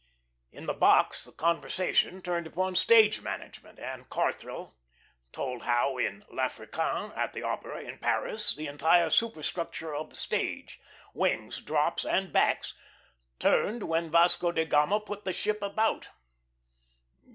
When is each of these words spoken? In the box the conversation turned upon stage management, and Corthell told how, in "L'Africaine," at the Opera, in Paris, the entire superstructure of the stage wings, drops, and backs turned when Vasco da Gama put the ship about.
In 0.51 0.65
the 0.65 0.73
box 0.73 1.25
the 1.25 1.31
conversation 1.31 2.23
turned 2.23 2.47
upon 2.47 2.73
stage 2.73 3.21
management, 3.21 3.77
and 3.77 4.09
Corthell 4.09 4.73
told 5.31 5.61
how, 5.61 5.99
in 5.99 6.25
"L'Africaine," 6.31 7.11
at 7.15 7.33
the 7.33 7.43
Opera, 7.43 7.81
in 7.81 7.99
Paris, 7.99 8.55
the 8.55 8.65
entire 8.65 9.11
superstructure 9.11 9.93
of 9.93 10.09
the 10.09 10.15
stage 10.15 10.81
wings, 11.13 11.61
drops, 11.61 12.03
and 12.03 12.33
backs 12.33 12.73
turned 13.37 13.83
when 13.83 14.09
Vasco 14.09 14.51
da 14.51 14.65
Gama 14.65 14.99
put 14.99 15.23
the 15.23 15.33
ship 15.33 15.61
about. 15.61 16.07